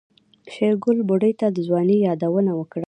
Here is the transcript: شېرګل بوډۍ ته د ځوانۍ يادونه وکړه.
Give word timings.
شېرګل 0.53 0.97
بوډۍ 1.07 1.33
ته 1.39 1.47
د 1.55 1.57
ځوانۍ 1.67 1.97
يادونه 2.07 2.51
وکړه. 2.55 2.79